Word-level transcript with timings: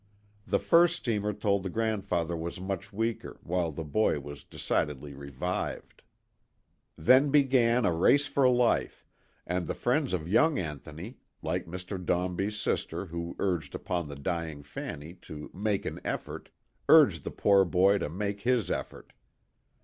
The 0.47 0.57
first 0.57 0.95
steamer 0.95 1.31
told 1.31 1.61
the 1.61 1.69
grandfather 1.69 2.35
was 2.35 2.59
much 2.59 2.91
weaker, 2.91 3.37
while 3.43 3.71
the 3.71 3.83
boy 3.83 4.19
was 4.19 4.43
decidedly 4.43 5.13
revived. 5.13 6.01
Then 6.97 7.29
began 7.29 7.85
a 7.85 7.93
race 7.93 8.25
for 8.25 8.49
life, 8.49 9.05
and 9.45 9.67
the 9.67 9.75
friends 9.75 10.11
of 10.13 10.27
young 10.27 10.57
Anthony, 10.57 11.19
like 11.43 11.67
Mr. 11.67 12.03
Dombey's 12.03 12.59
sister 12.59 13.05
who 13.05 13.35
urged 13.37 13.75
upon 13.75 14.07
the 14.07 14.15
dying 14.15 14.63
Fanny 14.63 15.13
to" 15.21 15.51
make 15.53 15.85
an 15.85 16.01
effort," 16.03 16.49
urged 16.89 17.23
the 17.23 17.29
poor 17.29 17.63
boy 17.63 17.99
to 17.99 18.09
make 18.09 18.41
his 18.41 18.71
effort. 18.71 19.13